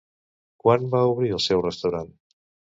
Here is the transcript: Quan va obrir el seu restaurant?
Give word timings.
Quan 0.63 0.87
va 0.95 1.03
obrir 1.11 1.31
el 1.37 1.45
seu 1.51 1.63
restaurant? 1.69 2.13